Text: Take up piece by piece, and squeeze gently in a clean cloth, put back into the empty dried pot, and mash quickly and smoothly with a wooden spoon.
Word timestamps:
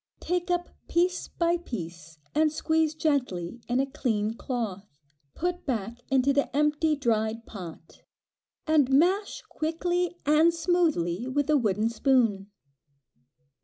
Take 0.19 0.49
up 0.49 0.69
piece 0.87 1.27
by 1.27 1.57
piece, 1.57 2.17
and 2.33 2.51
squeeze 2.51 2.95
gently 2.95 3.61
in 3.67 3.79
a 3.79 3.85
clean 3.85 4.33
cloth, 4.33 4.97
put 5.35 5.67
back 5.67 5.99
into 6.09 6.33
the 6.33 6.49
empty 6.57 6.95
dried 6.95 7.45
pot, 7.45 8.01
and 8.65 8.89
mash 8.89 9.43
quickly 9.43 10.15
and 10.25 10.51
smoothly 10.55 11.27
with 11.27 11.51
a 11.51 11.55
wooden 11.57 11.87
spoon. 11.89 12.49